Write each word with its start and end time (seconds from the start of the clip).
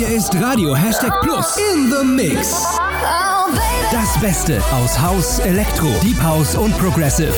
Hier 0.00 0.16
ist 0.16 0.34
Radio 0.36 0.74
Hashtag 0.74 1.20
Plus 1.20 1.58
in 1.74 1.92
the 1.92 2.02
Mix. 2.02 2.64
Das 3.92 4.18
Beste 4.18 4.62
aus 4.72 4.98
House, 4.98 5.40
Elektro, 5.40 5.88
Deep 6.00 6.18
House 6.22 6.54
und 6.54 6.74
Progressive. 6.78 7.34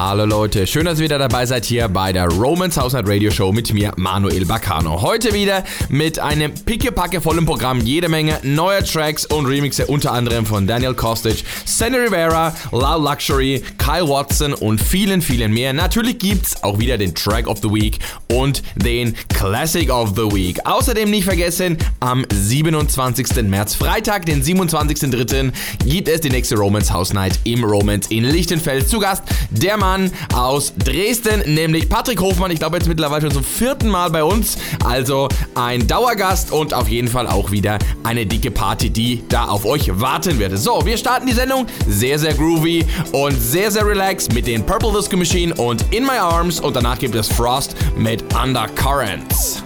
Hallo 0.00 0.26
Leute, 0.26 0.64
schön, 0.68 0.84
dass 0.84 1.00
ihr 1.00 1.06
wieder 1.06 1.18
dabei 1.18 1.44
seid 1.44 1.64
hier 1.64 1.88
bei 1.88 2.12
der 2.12 2.28
Romance 2.28 2.80
House 2.80 2.92
Night 2.92 3.08
Radio 3.08 3.32
Show 3.32 3.50
mit 3.50 3.74
mir, 3.74 3.92
Manuel 3.96 4.46
Baccano. 4.46 5.02
Heute 5.02 5.34
wieder 5.34 5.64
mit 5.88 6.20
einem 6.20 6.54
pickepacke 6.54 7.20
vollen 7.20 7.44
Programm, 7.44 7.80
jede 7.80 8.08
Menge 8.08 8.38
neuer 8.44 8.84
Tracks 8.84 9.26
und 9.26 9.46
Remixe, 9.46 9.86
unter 9.86 10.12
anderem 10.12 10.46
von 10.46 10.68
Daniel 10.68 10.94
Kostic, 10.94 11.42
Sandy 11.64 11.98
Rivera, 11.98 12.54
Loud 12.70 13.02
Luxury, 13.02 13.60
Kyle 13.76 14.08
Watson 14.08 14.54
und 14.54 14.80
vielen, 14.80 15.20
vielen 15.20 15.52
mehr. 15.52 15.72
Natürlich 15.72 16.20
gibt's 16.20 16.62
auch 16.62 16.78
wieder 16.78 16.96
den 16.96 17.12
Track 17.12 17.48
of 17.48 17.58
the 17.60 17.68
Week 17.68 17.98
und 18.32 18.62
den 18.76 19.16
Classic 19.30 19.90
of 19.90 20.10
the 20.10 20.32
Week. 20.32 20.60
Außerdem 20.64 21.10
nicht 21.10 21.24
vergessen, 21.24 21.76
am 21.98 22.24
27. 22.32 23.42
März, 23.48 23.74
Freitag, 23.74 24.26
den 24.26 24.44
27.03., 24.44 25.50
gibt 25.84 26.06
es 26.06 26.20
die 26.20 26.30
nächste 26.30 26.54
Romance 26.54 26.92
House 26.92 27.12
Night 27.12 27.40
im 27.42 27.64
Romance 27.64 28.08
in 28.12 28.22
Lichtenfeld. 28.22 28.88
Zu 28.88 29.00
Gast 29.00 29.24
der 29.50 29.76
Mann 29.76 29.87
aus 30.34 30.72
Dresden, 30.76 31.54
nämlich 31.54 31.88
Patrick 31.88 32.20
Hofmann. 32.20 32.50
Ich 32.50 32.58
glaube 32.58 32.76
jetzt 32.76 32.88
mittlerweile 32.88 33.22
schon 33.22 33.32
zum 33.32 33.44
vierten 33.44 33.88
Mal 33.88 34.10
bei 34.10 34.22
uns. 34.22 34.58
Also 34.84 35.28
ein 35.54 35.86
Dauergast 35.86 36.52
und 36.52 36.74
auf 36.74 36.88
jeden 36.88 37.08
Fall 37.08 37.26
auch 37.26 37.50
wieder 37.50 37.78
eine 38.04 38.26
dicke 38.26 38.50
Party, 38.50 38.90
die 38.90 39.22
da 39.28 39.46
auf 39.46 39.64
euch 39.64 39.90
warten 40.00 40.38
wird. 40.38 40.58
So, 40.58 40.84
wir 40.84 40.96
starten 40.96 41.26
die 41.26 41.32
Sendung 41.32 41.66
sehr, 41.86 42.18
sehr 42.18 42.34
groovy 42.34 42.84
und 43.12 43.40
sehr, 43.40 43.70
sehr 43.70 43.86
relaxed 43.86 44.34
mit 44.34 44.46
den 44.46 44.64
Purple 44.64 44.92
Disco 44.92 45.16
Machine 45.16 45.54
und 45.54 45.84
In 45.92 46.04
My 46.04 46.18
Arms 46.18 46.60
und 46.60 46.76
danach 46.76 46.98
gibt 46.98 47.14
es 47.14 47.28
Frost 47.28 47.74
mit 47.96 48.22
Undercurrents. 48.34 49.62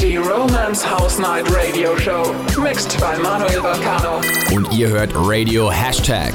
Die 0.00 0.18
Romance 0.18 0.84
House 0.84 1.18
Night 1.18 1.46
Radio 1.50 1.96
Show. 1.98 2.34
Mixed 2.62 3.00
by 3.00 3.20
Manuel 3.22 3.62
Bagano. 3.62 4.20
Und 4.54 4.70
ihr 4.72 4.88
hört 4.88 5.10
Radio 5.14 5.70
Hashtag. 5.70 6.34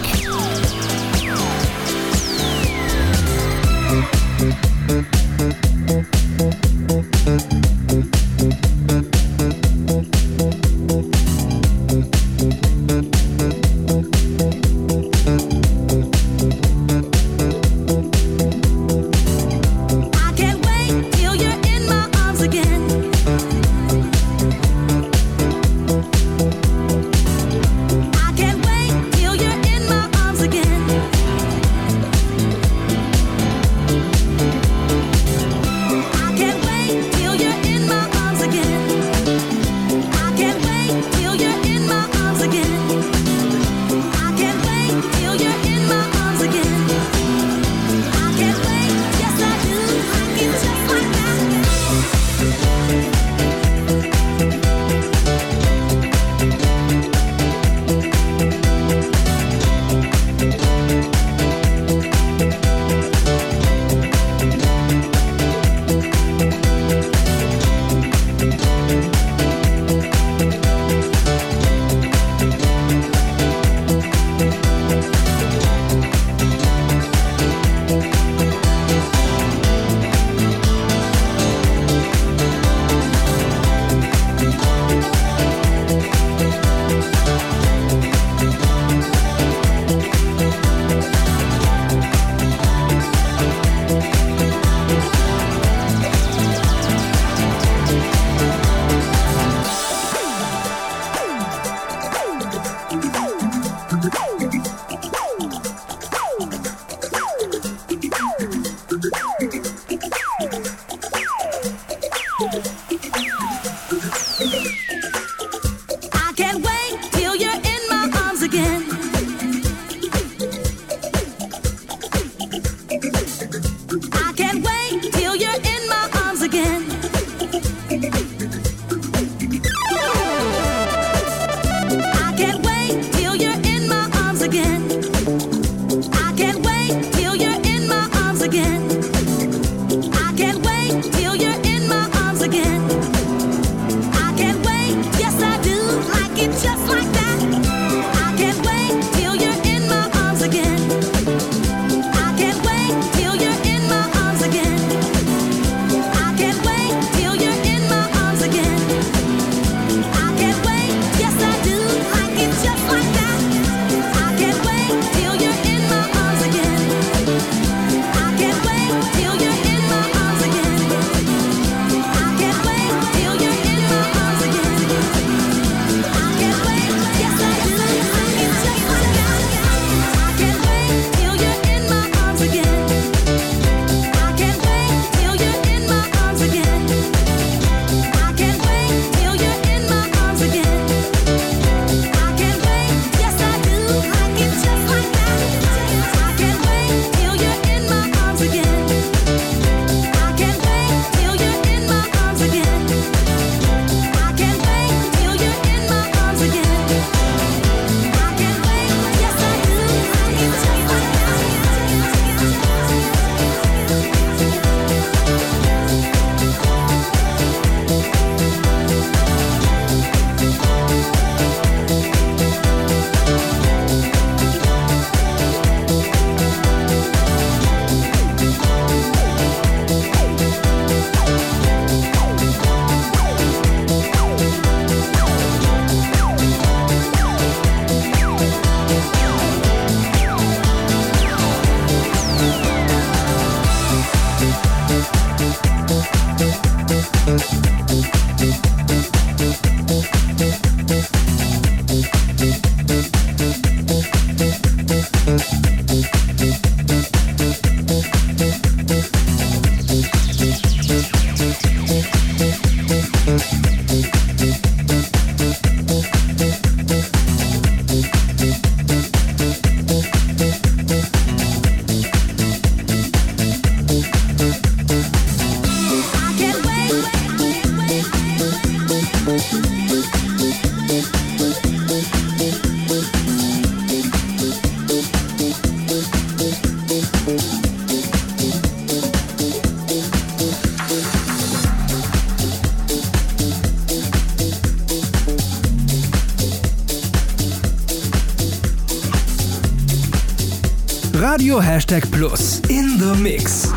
Radio 301.51 301.69
Hashtag 301.69 302.09
Plus 302.13 302.61
in 302.69 302.97
the 302.97 303.13
Mix. 303.21 303.67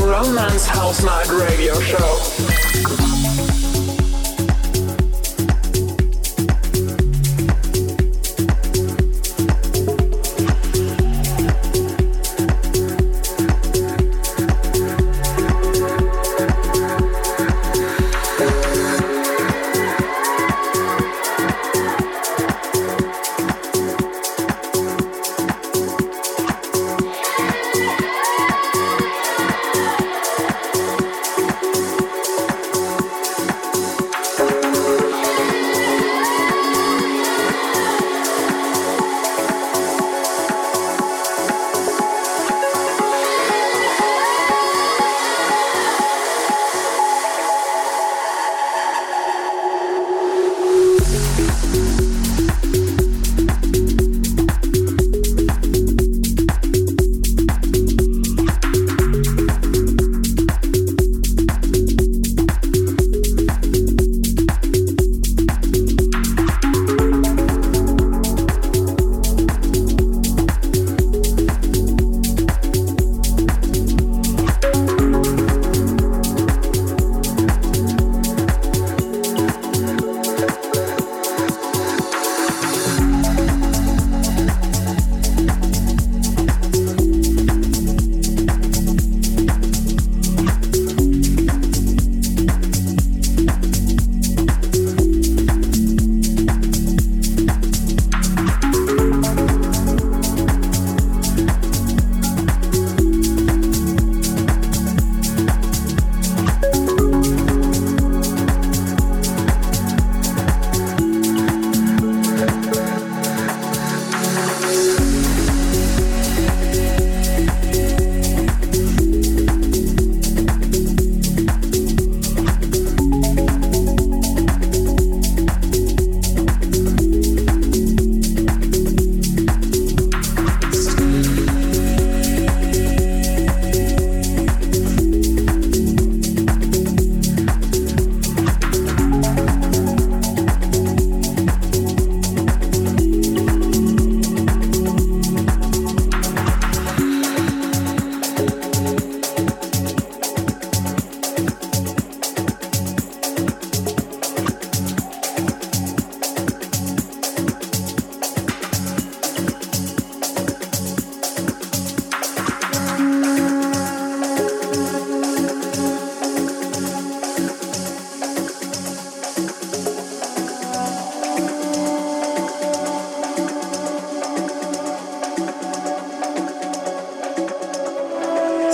Romance 0.00 0.66
House 0.66 1.02
Night 1.02 1.28
Radio 1.30 1.80
Show. 1.80 2.35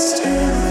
still 0.03 0.62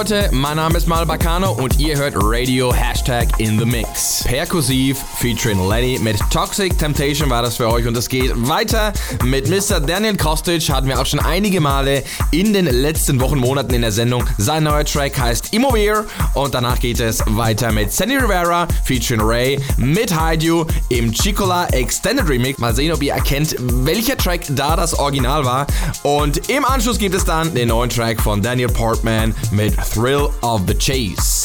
Leute, 0.00 0.30
mein 0.32 0.56
Name 0.56 0.78
ist 0.78 0.86
Mal 0.86 1.04
Bacano 1.04 1.52
und 1.52 1.78
ihr 1.78 1.94
hört 1.98 2.14
Radio 2.16 2.72
Hashtag 2.72 3.28
in 3.38 3.58
the 3.58 3.66
Mix. 3.66 4.24
Perkussiv 4.24 4.96
featuring 5.18 5.68
Lenny 5.68 5.98
mit 5.98 6.18
Toxic 6.30 6.78
Temptation 6.78 7.28
war 7.28 7.42
das 7.42 7.58
für 7.58 7.68
euch 7.68 7.86
und 7.86 7.94
es 7.98 8.08
geht 8.08 8.32
weiter 8.48 8.94
mit 9.24 9.50
Mr. 9.50 9.78
Daniel 9.78 10.16
Kostic. 10.16 10.70
Hatten 10.70 10.88
wir 10.88 10.98
auch 10.98 11.04
schon 11.04 11.20
einige 11.20 11.60
Male 11.60 12.02
in 12.30 12.54
den 12.54 12.64
letzten 12.64 13.20
Wochen, 13.20 13.38
Monaten 13.38 13.74
in 13.74 13.82
der 13.82 13.92
Sendung. 13.92 14.24
Sein 14.38 14.64
neuer 14.64 14.86
Track 14.86 15.18
heißt 15.18 15.52
Immovere 15.52 16.06
und 16.32 16.54
danach 16.54 16.80
geht 16.80 16.98
es 16.98 17.22
weiter 17.26 17.70
mit 17.70 17.92
Sandy 17.92 18.16
Rivera 18.16 18.68
featuring 18.84 19.20
Ray 19.20 19.60
mit 19.76 20.18
Hide 20.18 20.42
You 20.42 20.64
im 20.88 21.12
Chicola 21.12 21.66
Extended 21.72 22.26
Remix. 22.26 22.58
Mal 22.58 22.74
sehen, 22.74 22.90
ob 22.92 23.02
ihr 23.02 23.12
erkennt, 23.12 23.54
welcher 23.58 24.16
Track 24.16 24.46
da 24.48 24.76
das 24.76 24.98
Original 24.98 25.44
war. 25.44 25.66
Und 26.04 26.48
im 26.48 26.64
Anschluss 26.64 26.98
gibt 26.98 27.14
es 27.14 27.26
dann 27.26 27.52
den 27.52 27.68
neuen 27.68 27.90
Track 27.90 28.18
von 28.22 28.40
Daniel 28.40 28.68
Portman 28.68 29.34
mit 29.50 29.74
Thrill 29.90 30.32
of 30.44 30.68
the 30.68 30.74
Chase. 30.74 31.39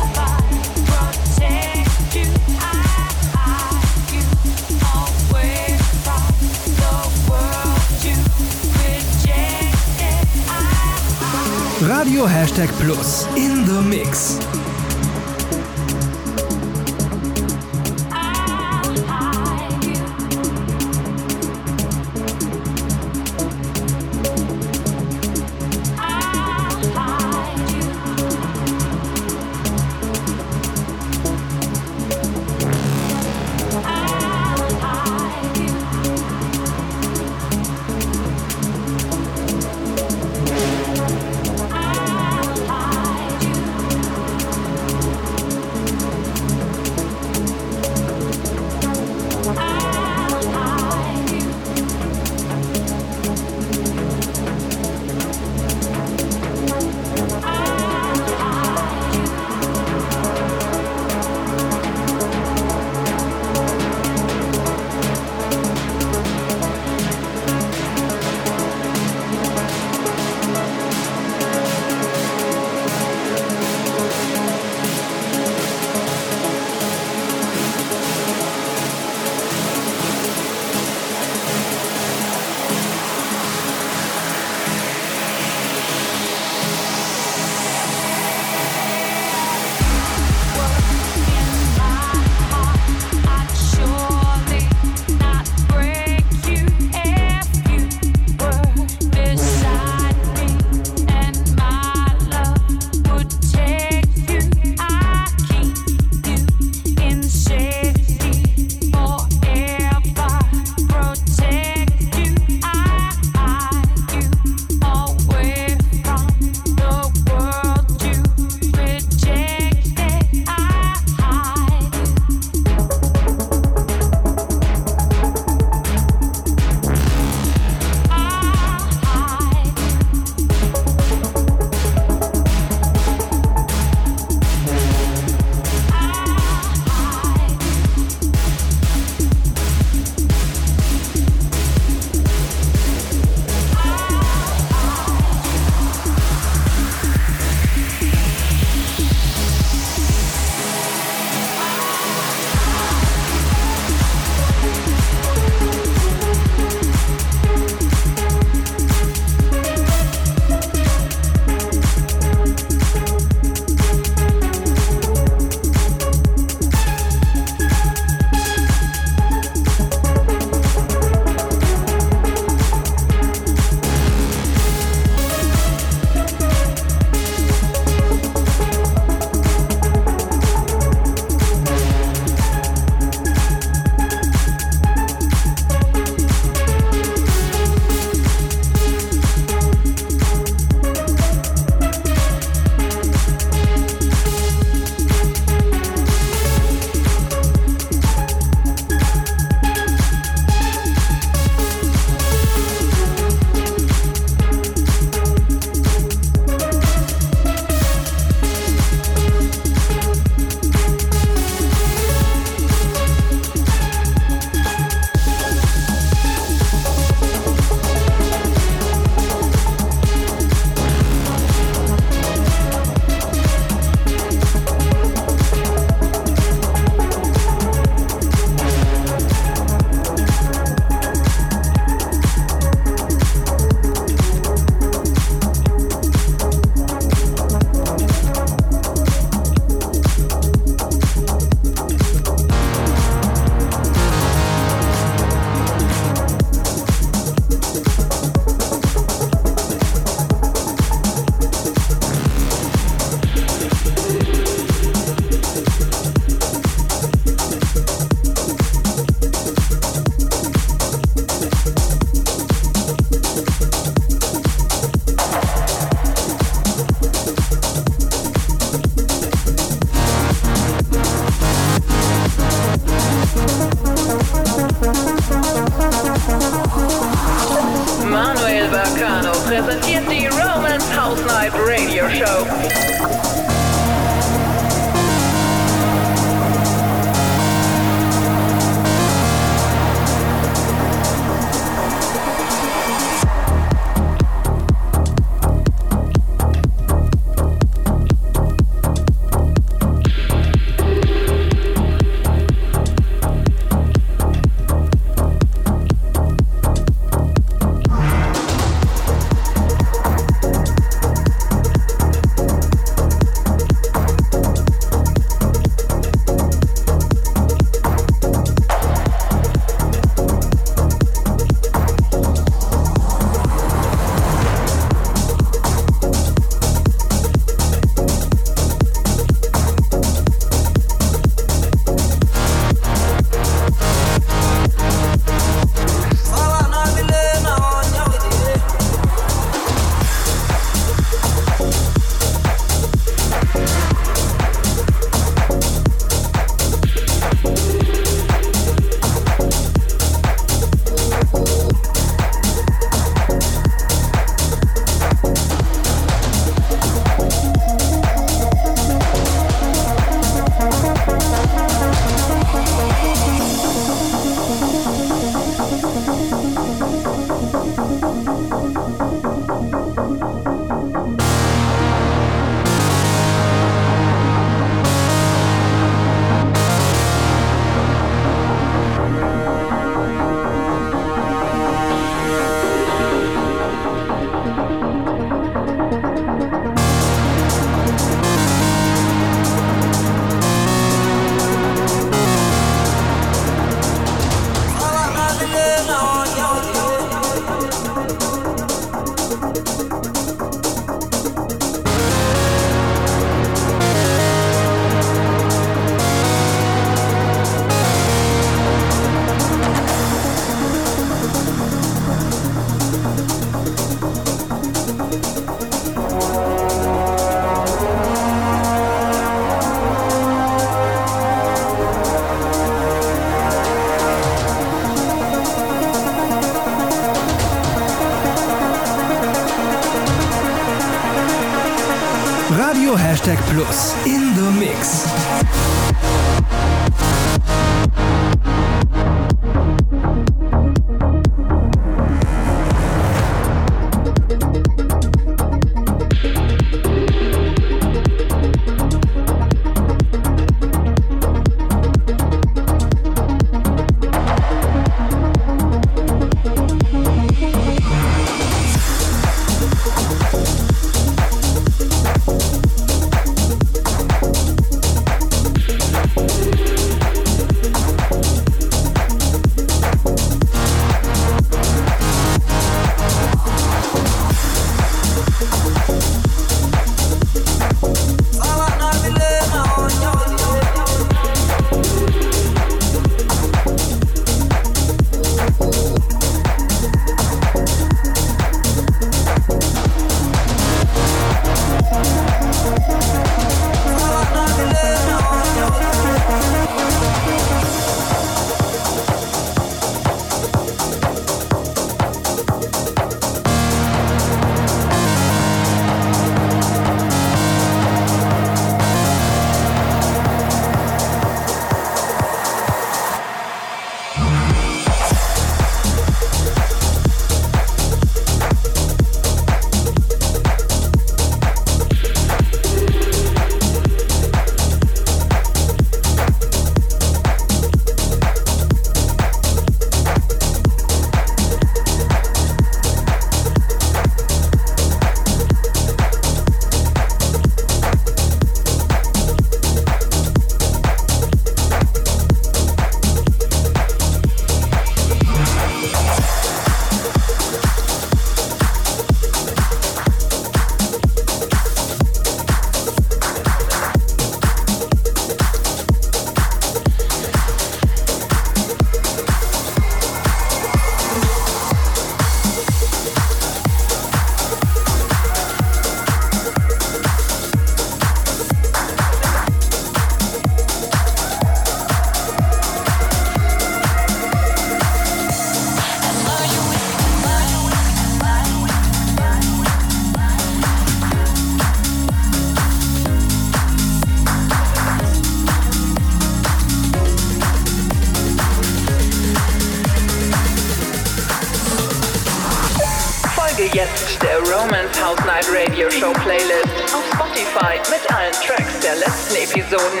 der 594.18 594.38
Romance 594.40 595.02
House 595.02 595.18
Night 595.24 595.46
Radio 595.50 595.90
Show 595.90 596.12
Playlist 596.12 596.94
auf 596.94 597.04
Spotify 597.14 597.78
mit 597.90 598.14
allen 598.14 598.32
Tracks 598.32 598.80
der 598.80 598.96
letzten 598.96 599.36
Episoden. 599.36 600.00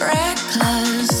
Reckless. 0.00 1.17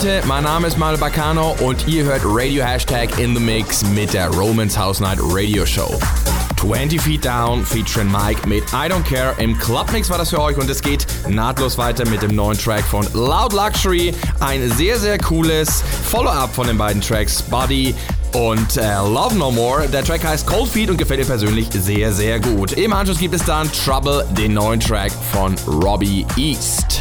Leute, 0.00 0.22
mein 0.28 0.44
Name 0.44 0.68
ist 0.68 0.78
Mal 0.78 0.96
Bacano 0.96 1.56
und 1.58 1.88
ihr 1.88 2.04
hört 2.04 2.20
Radio 2.24 2.64
Hashtag 2.64 3.18
in 3.18 3.34
the 3.34 3.42
Mix 3.42 3.84
mit 3.84 4.14
der 4.14 4.28
Romans 4.28 4.78
House 4.78 5.00
Night 5.00 5.18
Radio 5.20 5.66
Show. 5.66 5.98
20 6.60 7.00
Feet 7.00 7.24
Down 7.24 7.66
featuring 7.66 8.08
Mike 8.08 8.46
mit 8.46 8.62
I 8.72 8.88
Don't 8.88 9.02
Care. 9.02 9.34
Im 9.38 9.58
Clubmix 9.58 10.08
war 10.08 10.16
das 10.16 10.30
für 10.30 10.40
euch 10.40 10.56
und 10.56 10.70
es 10.70 10.82
geht 10.82 11.04
nahtlos 11.28 11.78
weiter 11.78 12.08
mit 12.08 12.22
dem 12.22 12.36
neuen 12.36 12.56
Track 12.56 12.84
von 12.84 13.08
Loud 13.12 13.52
Luxury. 13.52 14.14
Ein 14.38 14.70
sehr, 14.70 15.00
sehr 15.00 15.18
cooles 15.18 15.82
Follow-up 16.04 16.54
von 16.54 16.68
den 16.68 16.78
beiden 16.78 17.02
Tracks 17.02 17.42
Buddy 17.42 17.92
und 18.34 18.76
äh, 18.76 18.98
Love 18.98 19.34
No 19.34 19.50
More. 19.50 19.88
Der 19.88 20.04
Track 20.04 20.22
heißt 20.22 20.46
Cold 20.46 20.68
Feet 20.68 20.90
und 20.90 20.96
gefällt 20.98 21.18
mir 21.18 21.26
persönlich 21.26 21.70
sehr, 21.72 22.12
sehr 22.12 22.38
gut. 22.38 22.70
Im 22.74 22.92
Anschluss 22.92 23.18
gibt 23.18 23.34
es 23.34 23.44
dann 23.44 23.68
Trouble, 23.72 24.24
den 24.30 24.54
neuen 24.54 24.78
Track 24.78 25.10
von 25.32 25.56
Robbie 25.66 26.24
East. 26.36 27.00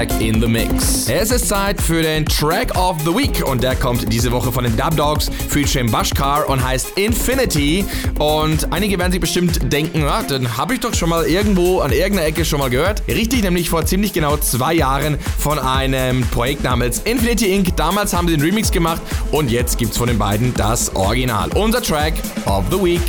Hashtag 0.00 0.20
in 0.20 0.40
the 0.40 0.46
Mix. 0.46 1.08
Es 1.08 1.30
ist 1.30 1.48
Zeit 1.48 1.80
für 1.80 2.02
den 2.02 2.24
Track 2.24 2.76
of 2.76 2.96
the 3.04 3.14
Week 3.14 3.46
und 3.46 3.62
der 3.62 3.76
kommt 3.76 4.10
diese 4.10 4.32
Woche 4.32 4.50
von 4.50 4.64
den 4.64 4.76
Dub 4.76 4.96
Dogs 4.96 5.30
featuring 5.48 5.90
Bashkar 5.90 6.48
und 6.48 6.64
heißt 6.64 6.96
Infinity. 6.96 7.84
Und 8.18 8.72
einige 8.72 8.98
werden 8.98 9.12
sich 9.12 9.20
bestimmt 9.20 9.72
denken, 9.72 10.04
ah, 10.04 10.22
den 10.22 10.56
habe 10.56 10.74
ich 10.74 10.80
doch 10.80 10.94
schon 10.94 11.10
mal 11.10 11.26
irgendwo 11.26 11.80
an 11.80 11.92
irgendeiner 11.92 12.28
Ecke 12.28 12.44
schon 12.44 12.60
mal 12.60 12.70
gehört. 12.70 13.02
Richtig, 13.08 13.42
nämlich 13.42 13.68
vor 13.68 13.84
ziemlich 13.84 14.12
genau 14.12 14.36
zwei 14.38 14.74
Jahren 14.74 15.18
von 15.38 15.58
einem 15.58 16.22
Projekt 16.28 16.64
namens 16.64 17.00
Infinity 17.00 17.54
Inc. 17.54 17.76
Damals 17.76 18.14
haben 18.14 18.28
sie 18.28 18.36
den 18.36 18.42
Remix 18.42 18.70
gemacht 18.70 19.02
und 19.32 19.50
jetzt 19.50 19.76
gibt's 19.76 19.98
von 19.98 20.06
den 20.06 20.18
beiden 20.18 20.54
das 20.54 20.94
Original. 20.96 21.50
Unser 21.54 21.82
Track 21.82 22.14
of 22.46 22.64
the 22.70 22.82
Week. 22.82 23.06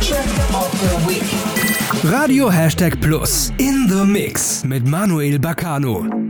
Track 0.00 0.26
of 0.52 0.68
the 0.72 1.08
Week. 1.08 1.45
Radio 2.10 2.48
Hashtag 2.48 3.00
Plus 3.00 3.50
in 3.58 3.88
the 3.88 4.04
Mix 4.04 4.62
mit 4.62 4.86
Manuel 4.86 5.40
Baccano. 5.40 6.25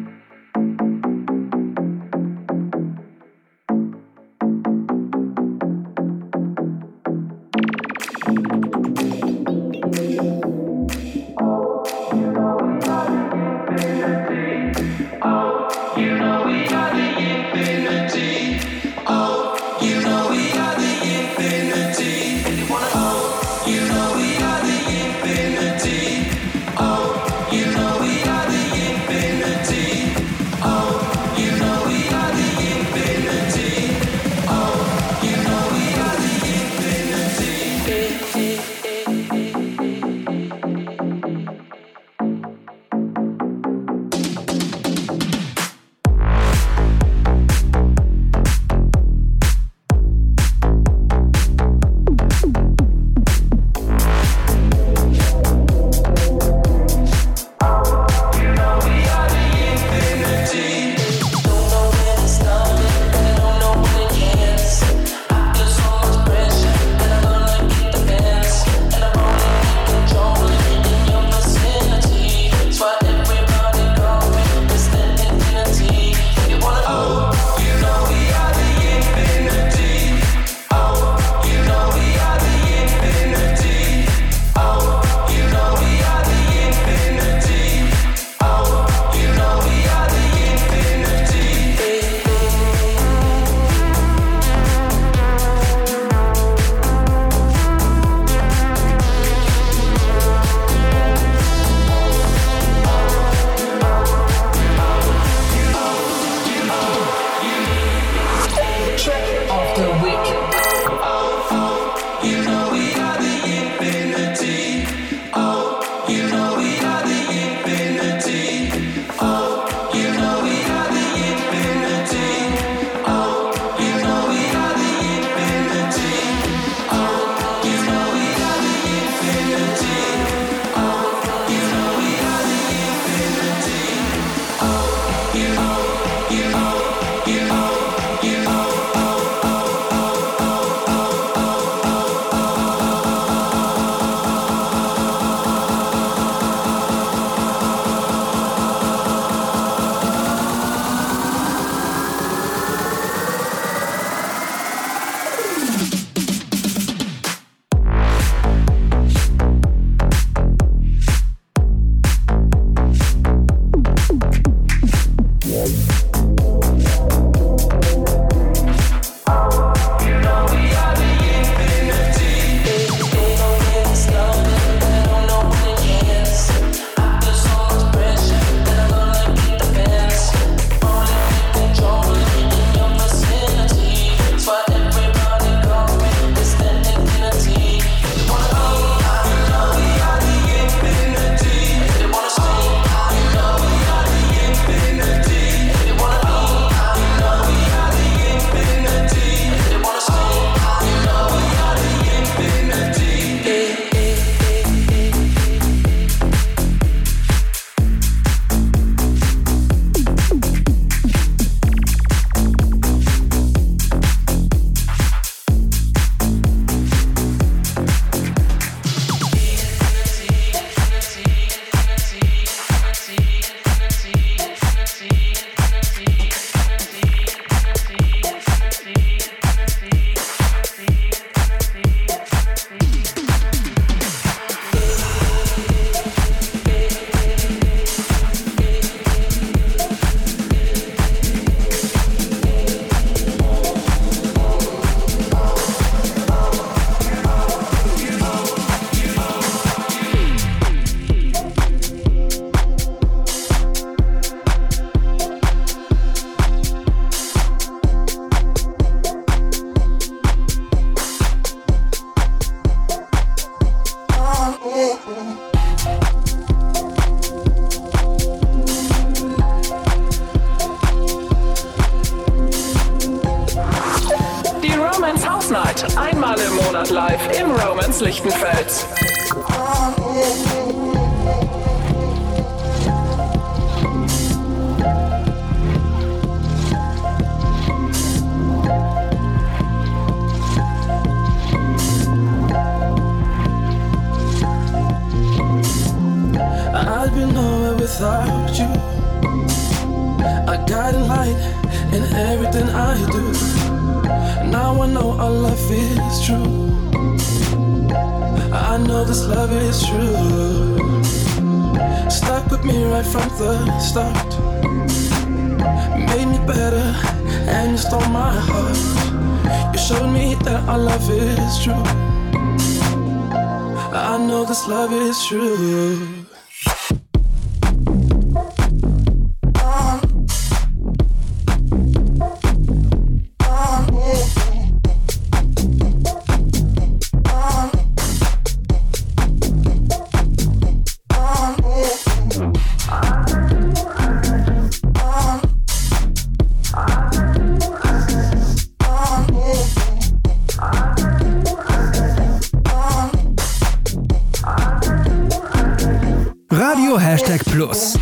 Plus. 357.57 357.96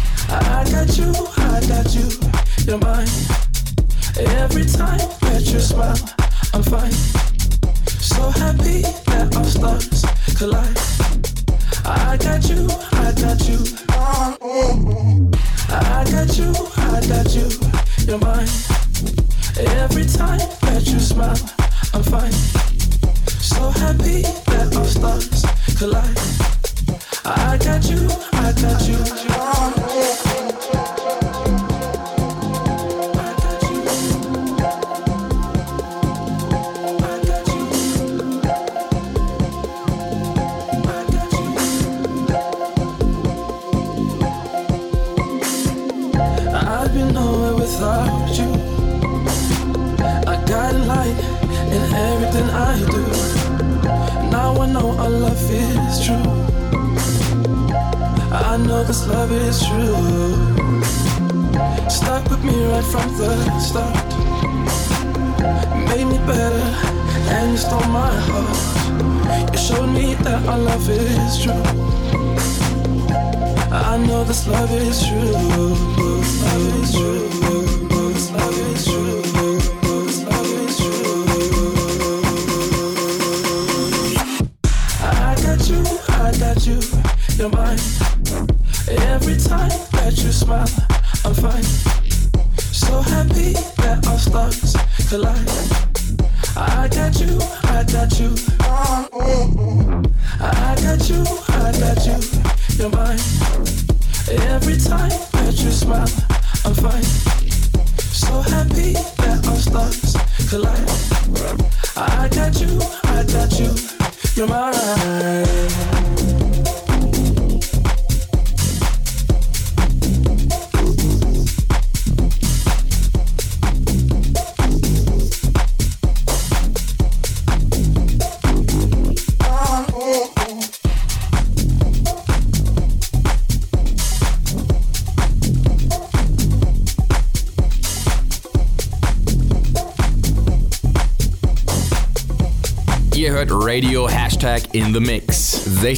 Stars 95.14 95.44
collide. 95.44 96.56
I 96.56 96.88
got 96.88 97.20
you, 97.20 97.38
I 97.64 97.84
got 97.84 98.18
you. 98.18 98.63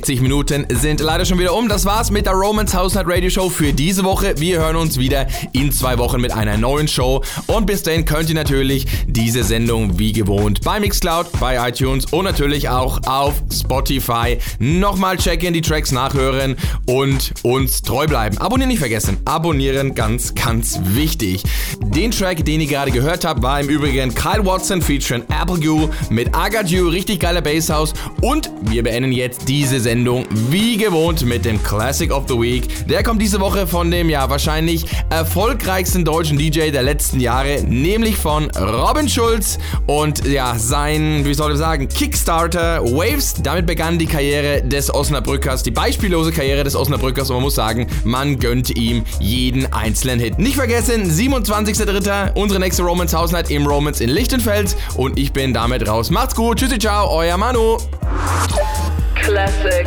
60 0.07 0.23
Minuten 0.23 0.67
sind 0.71 1.01
leider 1.01 1.25
schon 1.25 1.41
wieder 1.41 1.53
um. 1.53 1.69
Das 1.69 1.85
war's 1.85 2.13
mit 2.13 2.27
der 2.27 2.35
Romance 2.35 2.73
House 2.77 2.95
Night 2.95 3.09
Radio 3.09 3.29
Show 3.29 3.51
für 3.51 3.73
diese 3.73 4.05
Woche. 4.05 4.35
Wir 4.39 4.61
hören 4.61 4.77
uns 4.77 4.99
wieder 4.99 5.27
in 5.51 5.73
zwei 5.73 5.99
Wochen 5.99 6.21
mit 6.21 6.31
einer 6.31 6.57
neuen 6.57 6.87
Show. 6.87 7.25
Und 7.49 7.67
bis 7.67 7.83
dahin 7.83 8.05
könnt 8.05 8.29
ihr 8.29 8.37
natürlich 8.37 8.87
diese 9.09 9.43
Sendung 9.43 9.99
wie 9.99 10.13
gewohnt 10.13 10.61
bei 10.63 10.79
Mixcloud, 10.79 11.33
bei 11.41 11.69
iTunes 11.69 12.07
und 12.13 12.25
natürlich 12.25 12.69
auch 12.69 13.01
auf 13.05 13.43
Spotify 13.53 14.39
nochmal 14.59 15.17
checken, 15.17 15.55
die 15.55 15.61
Tracks 15.61 15.93
nachhören 15.93 16.57
und 16.87 17.33
uns 17.43 17.83
treu 17.83 18.07
bleiben. 18.07 18.39
Abonnieren 18.39 18.69
nicht 18.69 18.81
vergessen. 18.81 19.19
Abonnieren 19.25 19.95
ganz, 19.95 20.35
ganz 20.35 20.81
wichtig. 20.83 21.43
Den 21.81 22.11
Track, 22.11 22.45
den 22.45 22.61
ihr 22.61 22.67
gerade 22.67 22.91
gehört 22.91 23.25
habt, 23.25 23.43
war 23.43 23.61
im 23.61 23.69
Übrigen 23.69 24.15
Kyle 24.15 24.45
Watson 24.45 24.81
featuring 24.83 25.23
Apple 25.29 25.61
Goo 25.61 25.89
mit 26.11 26.31
You, 26.67 26.89
richtig 26.89 27.21
geiler 27.21 27.41
Basshouse. 27.41 27.93
Und 28.23 28.51
wir 28.63 28.83
beenden 28.83 29.13
jetzt 29.13 29.49
diese 29.49 29.81
Sendung 29.81 30.27
wie 30.51 30.77
gewohnt 30.77 31.25
mit 31.25 31.45
dem 31.45 31.63
Classic 31.63 32.11
of 32.11 32.25
the 32.29 32.35
Week. 32.35 32.87
Der 32.87 33.03
kommt 33.03 33.21
diese 33.23 33.41
Woche 33.41 33.67
von 33.67 33.91
dem 33.91 34.11
ja 34.11 34.29
wahrscheinlich 34.29 34.85
erfolgreichsten 35.11 36.05
deutschen 36.05 36.39
DJ 36.39 36.71
der 36.71 36.83
letzten 36.83 37.21
Jahre, 37.21 37.63
nämlich 37.63 38.17
von 38.17 38.51
Robin 38.51 39.09
Schulz 39.09 39.59
und 39.87 40.27
ja, 40.27 40.55
sein, 40.59 41.25
wie 41.25 41.35
soll 41.35 41.53
ich 41.53 41.59
sagen, 41.59 41.89
Kickstarter 41.89 42.83
Waves. 42.83 43.35
Damit 43.47 43.65
begann 43.65 43.97
die 43.97 44.07
Karriere 44.07 44.61
des 44.61 44.93
Osnabrückers, 44.93 45.63
die 45.63 45.71
beispiellose 45.71 46.33
Karriere 46.33 46.65
des 46.65 46.75
Osnabrückers 46.75 47.31
und 47.31 47.37
man 47.37 47.45
muss 47.45 47.55
sagen, 47.55 47.87
man 48.03 48.41
gönnt 48.41 48.77
ihm 48.77 49.05
jeden 49.21 49.73
einzelnen 49.73 50.19
Hit. 50.19 50.41
Nicht 50.41 50.57
vergessen, 50.57 51.09
27.03. 51.09 52.33
unsere 52.35 52.59
nächste 52.59 52.83
Romance 52.83 53.17
House 53.17 53.31
Night 53.31 53.49
im 53.53 53.65
Romance 53.65 54.03
in 54.03 54.11
Lichtenfels 54.11 54.77
und 54.97 55.17
ich 55.17 55.33
bin 55.33 55.55
damit 55.55 55.87
raus. 55.87 56.11
Macht's 56.11 56.35
gut, 56.35 56.59
tschüssi, 56.59 56.81
ciao, 56.81 57.09
euer 57.09 57.37
Manu. 57.37 57.77
Classic 59.15 59.87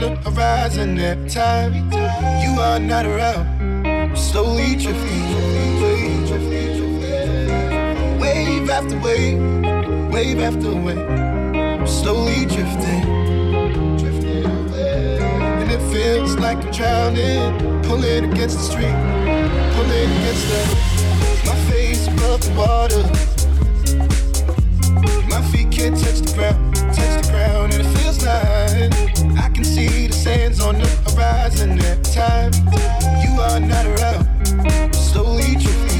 the 0.00 0.16
horizon 0.30 0.98
every 0.98 1.28
time 1.28 1.74
you 2.42 2.58
are 2.58 2.78
not 2.78 3.04
around. 3.04 3.46
I'm 3.86 4.16
slowly 4.16 4.74
drifting, 4.74 5.80
wave 8.18 8.70
after 8.70 8.98
wave, 9.00 9.38
wave 10.10 10.40
after 10.40 10.74
wave. 10.74 10.98
I'm 10.98 11.86
slowly 11.86 12.46
drifting, 12.46 13.04
and 15.60 15.70
it 15.70 15.82
feels 15.92 16.36
like 16.36 16.56
I'm 16.64 16.72
drowning, 16.72 17.82
pulling 17.82 18.32
against 18.32 18.56
the 18.56 18.64
street, 18.64 18.96
pulling 19.76 20.10
against 20.18 20.48
the. 20.48 20.60
My 21.44 21.56
face 21.70 22.06
above 22.08 22.40
the 22.42 22.52
water. 22.56 23.04
My 25.28 25.42
feet 25.50 25.70
can't 25.70 25.96
touch 25.98 26.20
the 26.20 26.32
ground, 26.34 26.69
touch 26.92 27.26
the 27.26 27.30
ground, 27.30 27.74
and 27.74 27.86
it 27.86 27.98
feels 27.98 28.18
I 28.26 29.48
can 29.54 29.64
see 29.64 30.06
the 30.06 30.12
sands 30.12 30.60
on 30.60 30.78
the 30.78 30.88
horizon 31.10 31.80
every 31.80 32.04
time 32.04 32.52
you 33.22 33.30
are 33.40 33.60
not 33.60 33.86
around. 33.86 34.94
Slowly 34.94 35.56
drifting, 35.56 35.99